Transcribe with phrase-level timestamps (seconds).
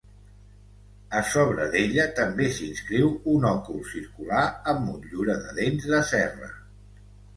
[1.17, 4.43] A s'obra d'ella també s'inscriu un òcul circular
[4.73, 6.51] amb motllura de dents de serra.